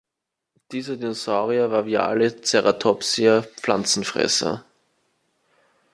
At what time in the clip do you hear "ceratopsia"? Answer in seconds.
2.41-3.43